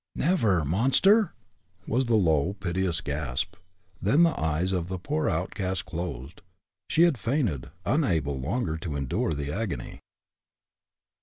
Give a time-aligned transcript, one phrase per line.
[0.15, 1.35] "Never, monster!"
[1.85, 3.55] was the low, piteous gasp,
[4.01, 6.41] then the eyes of the poor outcast closed;
[6.89, 9.99] she had fainted, unable longer to endure the agony.